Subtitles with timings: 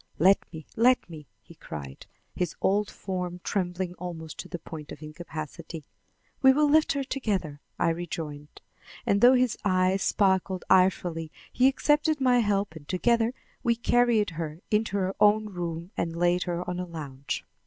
[0.17, 0.65] "Let me!
[0.75, 5.85] let me!" he cried, his old form trembling almost to the point of incapacity.
[6.41, 8.61] "We will lift her together," I rejoined;
[9.05, 14.61] and though his eyes sparkled irefully, he accepted my help and together we carried her
[14.71, 17.45] into her own room and laid her on a lounge.